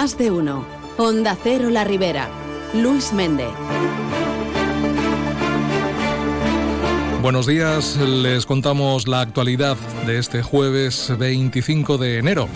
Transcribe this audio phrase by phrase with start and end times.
[0.00, 0.64] Más de uno.
[0.96, 2.28] Onda Cero La Ribera.
[2.72, 3.50] Luis Méndez.
[7.20, 9.76] Buenos días, les contamos la actualidad
[10.06, 12.48] de este jueves 25 de enero.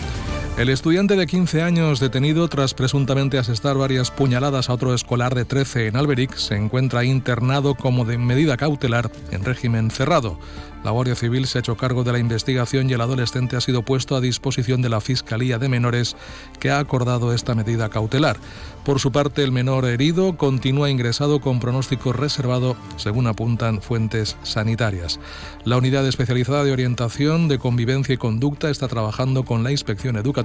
[0.55, 5.45] El estudiante de 15 años detenido tras presuntamente asestar varias puñaladas a otro escolar de
[5.45, 10.37] 13 en Alberic se encuentra internado como de medida cautelar en régimen cerrado.
[10.83, 13.83] La Guardia Civil se ha hecho cargo de la investigación y el adolescente ha sido
[13.83, 16.17] puesto a disposición de la Fiscalía de Menores
[16.59, 18.35] que ha acordado esta medida cautelar.
[18.83, 25.21] Por su parte, el menor herido continúa ingresado con pronóstico reservado, según apuntan fuentes sanitarias.
[25.63, 30.42] La Unidad Especializada de Orientación de Convivencia y Conducta está trabajando con la Inspección Educativa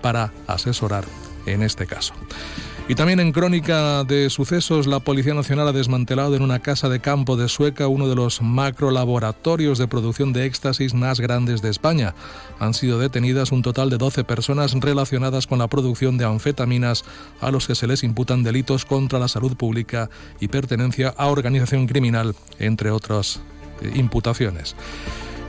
[0.00, 1.04] para asesorar
[1.46, 2.14] en este caso.
[2.88, 6.98] Y también en crónica de sucesos, la Policía Nacional ha desmantelado en una casa de
[6.98, 12.14] campo de Sueca uno de los macrolaboratorios de producción de éxtasis más grandes de España.
[12.58, 17.04] Han sido detenidas un total de 12 personas relacionadas con la producción de anfetaminas
[17.40, 21.86] a los que se les imputan delitos contra la salud pública y pertenencia a organización
[21.86, 23.40] criminal, entre otras
[23.80, 24.74] eh, imputaciones.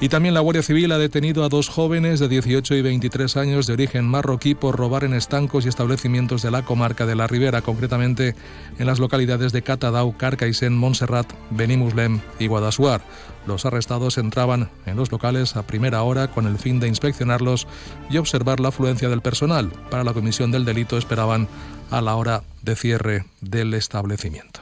[0.04, 3.68] Y también la Guardia Civil ha detenido a dos jóvenes de 18 y 23 años
[3.68, 7.62] de origen marroquí por robar en estancos y establecimientos de la comarca de la Ribera,
[7.62, 8.36] concretamente
[8.80, 13.00] en las localidades de Catadau, Carcaixent, Montserrat, Benimuslem y Guadasuar.
[13.48, 17.66] Los arrestados entraban en los locales a primera hora con el fin de inspeccionarlos
[18.10, 19.72] y observar la afluencia del personal.
[19.90, 21.48] Para la comisión del delito esperaban
[21.92, 24.53] a la hora de cierre del establecimiento.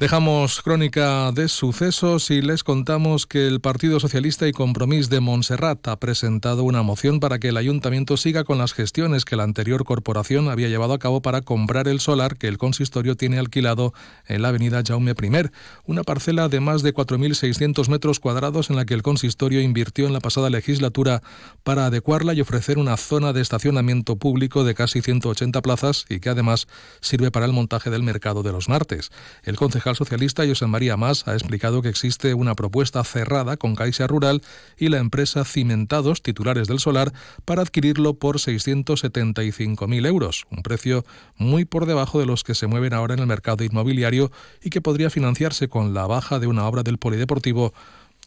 [0.00, 5.86] Dejamos crónica de sucesos y les contamos que el Partido Socialista y Compromís de Montserrat
[5.88, 9.84] ha presentado una moción para que el ayuntamiento siga con las gestiones que la anterior
[9.84, 13.92] corporación había llevado a cabo para comprar el solar que el consistorio tiene alquilado
[14.26, 15.50] en la avenida Jaume I,
[15.84, 20.14] una parcela de más de 4.600 metros cuadrados en la que el consistorio invirtió en
[20.14, 21.20] la pasada legislatura
[21.62, 26.30] para adecuarla y ofrecer una zona de estacionamiento público de casi 180 plazas y que
[26.30, 26.68] además
[27.02, 29.10] sirve para el montaje del mercado de los martes.
[29.42, 34.06] El concejal socialista José María Más ha explicado que existe una propuesta cerrada con Caixa
[34.06, 34.42] Rural
[34.76, 37.12] y la empresa Cimentados, titulares del solar,
[37.44, 41.04] para adquirirlo por 675.000 euros, un precio
[41.36, 44.30] muy por debajo de los que se mueven ahora en el mercado inmobiliario
[44.62, 47.72] y que podría financiarse con la baja de una obra del polideportivo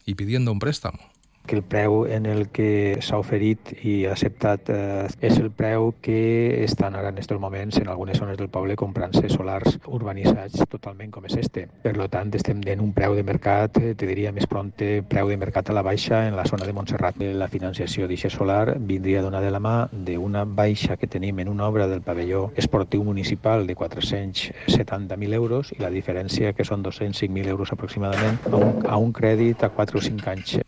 [0.04, 1.13] y pidiendo un préstamo
[1.46, 6.64] que el preu en el que s'ha oferit i acceptat eh, és el preu que
[6.64, 11.26] estan ara en aquests moments en algunes zones del poble comprant-se solars urbanitzats totalment com
[11.28, 11.66] és este.
[11.84, 15.38] Per tant, estem en un preu de mercat, eh, te diria més pronte, preu de
[15.40, 17.20] mercat a la baixa en la zona de Montserrat.
[17.20, 21.52] La financiació d'aquest solar vindria a donar de la mà d'una baixa que tenim en
[21.52, 27.48] una obra del pavelló esportiu municipal de 470.000 euros i la diferència, que són 205.000
[27.48, 30.60] euros aproximadament, a un, a un crèdit a 4 o 5 anys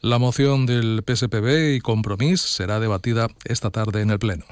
[0.00, 4.44] la moción del PSPB y Compromís será debatida esta tarde en el Pleno.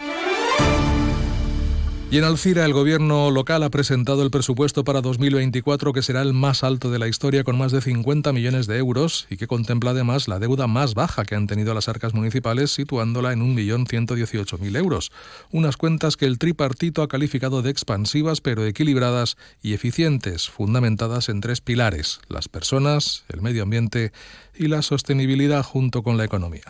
[2.09, 6.35] Y en Alcira el gobierno local ha presentado el presupuesto para 2024 que será el
[6.35, 9.91] más alto de la historia con más de 50 millones de euros y que contempla
[9.91, 15.11] además la deuda más baja que han tenido las arcas municipales situándola en 1.118.000 euros.
[15.51, 21.41] Unas cuentas que el tripartito ha calificado de expansivas pero equilibradas y eficientes, fundamentadas en
[21.41, 24.13] tres pilares, las personas, el medio ambiente
[24.55, 26.65] y la sostenibilidad junto con la economía.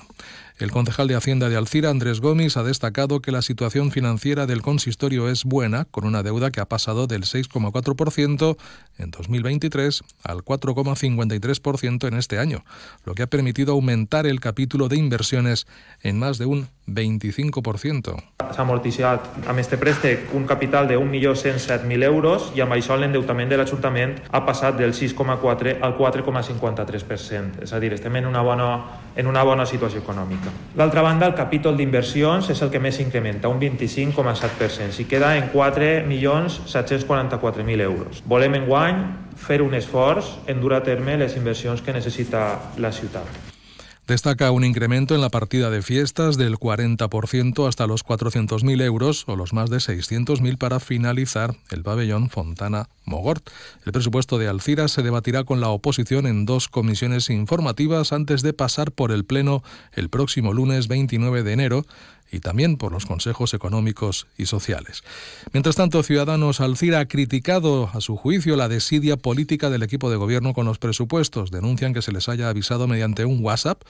[0.59, 4.63] El concejal de Hacienda de Alcira, Andrés Gómez, ha destacado que la situación financiera del
[4.63, 8.57] consistorio es buena, con una deuda que ha pasado del 6,4%
[8.97, 12.65] en 2023 al 4,53% en este año,
[13.05, 15.67] lo que ha permitido aumentar el capítulo de inversiones
[16.01, 18.17] en más de un 25%.
[18.47, 23.59] S'ha amortitzat amb este préstec un capital de 1.107.000 euros i amb això l'endeutament de
[23.61, 27.67] l'Ajuntament ha passat del 6,4 al 4,53%.
[27.67, 28.71] És a dir, estem en una bona,
[29.17, 30.51] en una bona situació econòmica.
[30.77, 34.93] D'altra banda, el capítol d'inversions és el que més incrementa, un 25,7%.
[34.93, 38.23] Si queda en 4.744.000 euros.
[38.29, 38.97] Volem enguany
[39.37, 43.46] fer un esforç en dur a terme les inversions que necessita la ciutat.
[44.07, 49.35] Destaca un incremento en la partida de fiestas del 40% hasta los 400.000 euros o
[49.35, 53.51] los más de 600.000 para finalizar el pabellón Fontana Mogort.
[53.85, 58.53] El presupuesto de Alcira se debatirá con la oposición en dos comisiones informativas antes de
[58.53, 61.85] pasar por el Pleno el próximo lunes 29 de enero
[62.31, 65.03] y también por los consejos económicos y sociales.
[65.53, 70.17] Mientras tanto, Ciudadanos Alcira ha criticado, a su juicio, la desidia política del equipo de
[70.17, 71.51] gobierno con los presupuestos.
[71.51, 73.83] Denuncian que se les haya avisado mediante un WhatsApp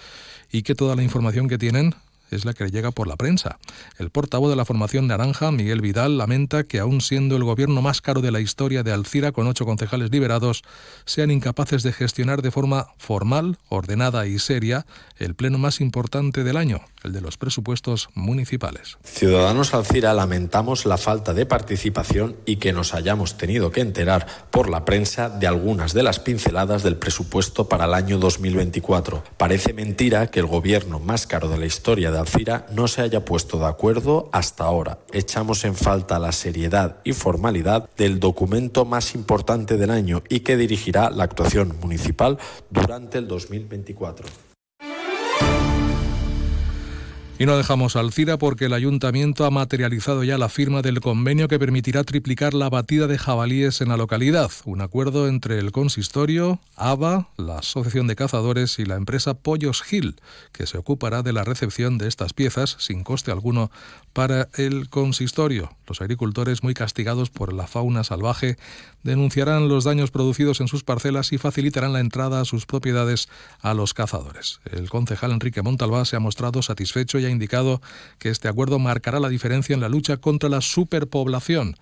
[0.53, 1.95] y que toda la información que tienen
[2.31, 3.59] es la que llega por la prensa.
[3.99, 8.01] El portavoz de la formación naranja, Miguel Vidal, lamenta que aún siendo el gobierno más
[8.01, 10.63] caro de la historia de Alcira, con ocho concejales liberados,
[11.05, 14.87] sean incapaces de gestionar de forma formal, ordenada y seria
[15.19, 18.99] el pleno más importante del año, el de los presupuestos municipales.
[19.05, 24.69] Ciudadanos Alcira lamentamos la falta de participación y que nos hayamos tenido que enterar por
[24.69, 29.23] la prensa de algunas de las pinceladas del presupuesto para el año 2024.
[29.37, 32.16] Parece mentira que el gobierno más caro de la historia de
[32.73, 34.99] No se haya puesto de acuerdo hasta ahora.
[35.13, 40.57] Echamos en falta la seriedad y formalidad del documento más importante del año y que
[40.57, 42.39] dirigirá la actuación municipal
[42.71, 44.27] durante el 2024.
[47.39, 51.59] Y no dejamos Alcira porque el ayuntamiento ha materializado ya la firma del convenio que
[51.59, 54.51] permitirá triplicar la batida de jabalíes en la localidad.
[54.65, 60.17] Un acuerdo entre el consistorio, ABA, la Asociación de Cazadores y la empresa Pollos Gil,
[60.53, 63.71] que se ocupará de la recepción de estas piezas sin coste alguno
[64.17, 65.77] para el consistorio.
[65.87, 68.57] Los agricultores, muy castigados por la fauna salvaje,
[69.03, 73.29] denunciarán los daños producidos en sus parcelas y facilitarán la entrada a sus propiedades
[73.61, 74.61] a los cazadores.
[74.73, 77.83] El concejal Enrique Montalbá se ha mostrado satisfecho y ha indicado
[78.19, 81.77] que este acuerdo marcará la diferencia en la lucha contra la superpoblación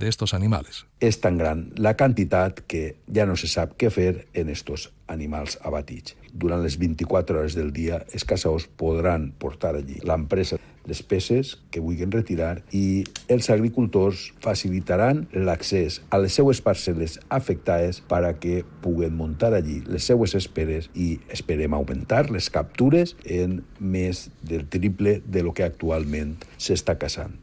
[0.00, 0.86] de estos animales.
[0.98, 5.60] És tan gran la quantitat que ja no se sap què fer en estos animals
[5.62, 6.16] abatits.
[6.32, 11.82] Durant les 24 hores del dia, els caçadors podran portar allí l'empresa les peces que
[11.82, 18.62] vulguin retirar i els agricultors facilitaran l'accés a les seues parcel·les afectades per a que
[18.82, 25.20] puguen muntar allí les seues esperes i esperem augmentar les captures en més del triple
[25.26, 27.36] de lo que actualment s'està caçant.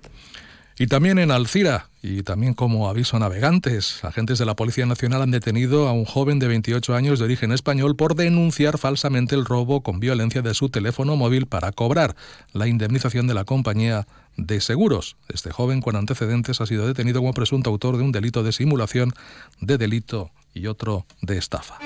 [0.80, 5.24] Y también en Alcira, y también como aviso a navegantes, agentes de la Policía Nacional
[5.24, 9.46] han detenido a un joven de 28 años de origen español por denunciar falsamente el
[9.46, 12.16] robo con violencia de su teléfono móvil para cobrar
[12.54, 15.18] la indemnización de la compañía de seguros.
[15.30, 19.14] Este joven con antecedentes ha sido detenido como presunto autor de un delito de simulación
[19.60, 21.80] de delito y otro de estafa.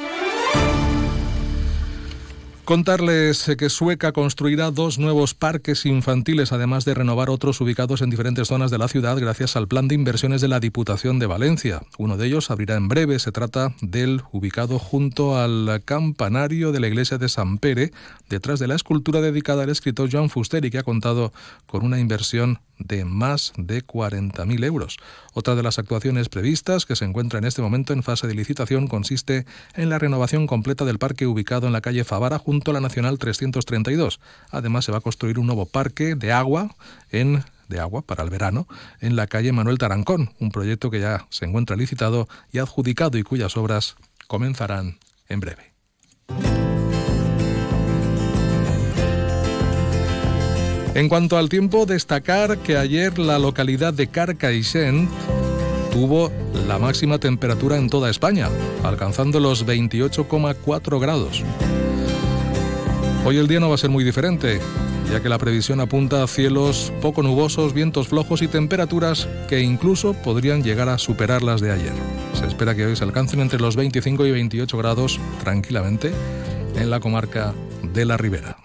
[2.72, 8.48] Contarles que Sueca construirá dos nuevos parques infantiles, además de renovar otros ubicados en diferentes
[8.48, 11.82] zonas de la ciudad gracias al plan de inversiones de la Diputación de Valencia.
[11.98, 13.20] Uno de ellos abrirá en breve.
[13.20, 17.92] Se trata del ubicado junto al campanario de la iglesia de San Pere,
[18.32, 21.32] detrás de la escultura dedicada al escritor Joan Fuster y que ha contado
[21.68, 24.98] con una inversión de más de 40.000 euros.
[25.34, 28.88] Otra de las actuaciones previstas, que se encuentra en este momento en fase de licitación,
[28.88, 29.46] consiste
[29.76, 33.20] en la renovación completa del parque ubicado en la calle Favara junto a la Nacional
[33.20, 34.20] 332.
[34.50, 36.74] Además, se va a construir un nuevo parque de agua
[37.12, 38.68] en de agua para el verano
[39.00, 43.24] en la calle Manuel Tarancón, un proyecto que ya se encuentra licitado y adjudicado y
[43.24, 43.96] cuyas obras
[44.28, 45.00] comenzarán
[45.30, 45.71] en breve.
[50.94, 55.10] En cuanto al tiempo, destacar que ayer la localidad de Carcaixent
[55.92, 56.32] tuvo
[56.68, 58.50] la máxima temperatura en toda España,
[58.84, 61.44] alcanzando los 28,4 grados.
[63.26, 64.60] Hoy el día no va a ser muy diferente,
[65.10, 70.14] ya que la previsión apunta a cielos poco nubosos, vientos flojos y temperaturas que incluso
[70.14, 71.94] podrían llegar a superar las de ayer.
[72.34, 76.12] Se espera que hoy se alcancen entre los 25 y 28 grados tranquilamente
[76.76, 77.54] en la comarca
[77.94, 78.58] de la Ribera.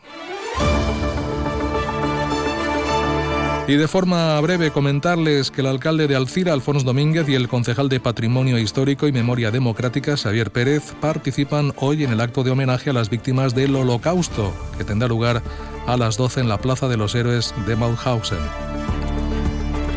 [3.68, 7.88] Y de forma breve comentarles que el alcalde de Alcira, Alfonso Domínguez, y el concejal
[7.88, 12.90] de Patrimonio Histórico y Memoria Democrática, Xavier Pérez, participan hoy en el acto de homenaje
[12.90, 15.42] a las víctimas del Holocausto, que tendrá lugar
[15.84, 18.38] a las 12 en la Plaza de los Héroes de Mauthausen.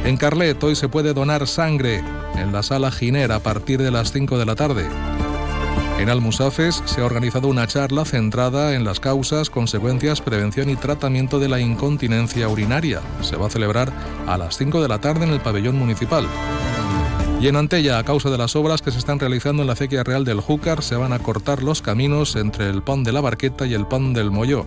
[0.03, 2.03] En Carlet hoy se puede donar sangre
[2.37, 4.87] en la sala Giner a partir de las 5 de la tarde.
[5.99, 11.39] En Almusafes se ha organizado una charla centrada en las causas, consecuencias, prevención y tratamiento
[11.39, 13.01] de la incontinencia urinaria.
[13.19, 13.91] Se va a celebrar
[14.25, 16.25] a las 5 de la tarde en el pabellón municipal.
[17.41, 20.05] Y en Antella, a causa de las obras que se están realizando en la acequia
[20.05, 23.65] real del Júcar, se van a cortar los caminos entre el pan de la Barqueta
[23.65, 24.65] y el pan del Molló.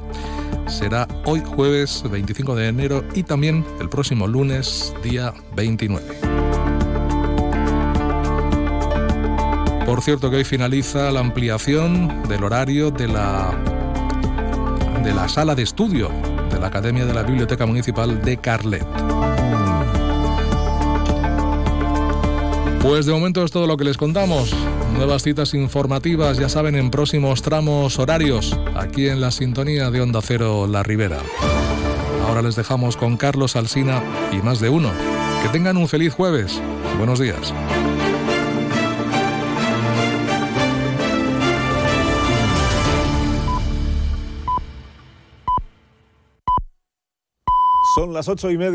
[0.66, 6.31] Será hoy jueves 25 de enero y también el próximo lunes día 29.
[9.92, 13.50] Por cierto que hoy finaliza la ampliación del horario de la,
[15.04, 16.10] de la sala de estudio
[16.50, 18.86] de la Academia de la Biblioteca Municipal de Carlet.
[22.80, 24.56] Pues de momento es todo lo que les contamos.
[24.94, 30.22] Nuevas citas informativas, ya saben, en próximos tramos horarios, aquí en la sintonía de Onda
[30.22, 31.18] Cero La Ribera.
[32.26, 34.90] Ahora les dejamos con Carlos Alsina y más de uno.
[35.42, 36.58] Que tengan un feliz jueves.
[36.96, 37.52] Buenos días.
[48.02, 48.70] Son las ocho y media.